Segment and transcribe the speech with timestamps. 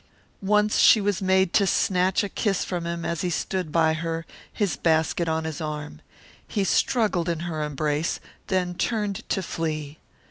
[0.41, 4.25] Once she was made to snatch a kiss from him as he stood by her,
[4.51, 6.01] his basket on his arm.
[6.47, 9.99] He struggled in her embrace, then turned to flee.